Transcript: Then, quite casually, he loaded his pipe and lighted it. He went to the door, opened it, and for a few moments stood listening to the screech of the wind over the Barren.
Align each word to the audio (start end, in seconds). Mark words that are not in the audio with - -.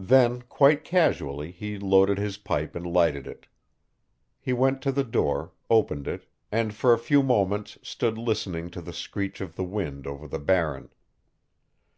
Then, 0.00 0.40
quite 0.48 0.82
casually, 0.82 1.50
he 1.50 1.78
loaded 1.78 2.16
his 2.16 2.38
pipe 2.38 2.74
and 2.74 2.86
lighted 2.90 3.26
it. 3.26 3.46
He 4.40 4.54
went 4.54 4.80
to 4.80 4.90
the 4.92 5.04
door, 5.04 5.52
opened 5.68 6.08
it, 6.08 6.24
and 6.50 6.72
for 6.72 6.94
a 6.94 6.98
few 6.98 7.22
moments 7.22 7.76
stood 7.82 8.16
listening 8.16 8.70
to 8.70 8.80
the 8.80 8.94
screech 8.94 9.42
of 9.42 9.56
the 9.56 9.64
wind 9.64 10.06
over 10.06 10.26
the 10.26 10.38
Barren. 10.38 10.88